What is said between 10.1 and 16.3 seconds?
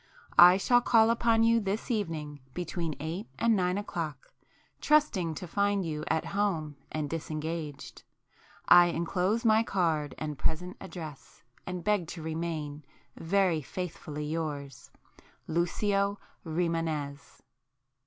and present address, and beg to remain, Very faithfully yours Lucio